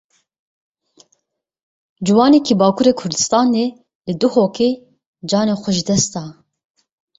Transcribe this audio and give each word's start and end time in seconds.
Ciwanekî 2.05 2.53
Bakurê 2.61 2.93
Kurdistanê 2.99 3.67
li 4.07 4.13
Duhokê 4.21 4.69
canê 5.29 5.55
xwe 5.61 5.71
ji 5.77 5.83
dest 5.87 6.09
da. 6.13 6.23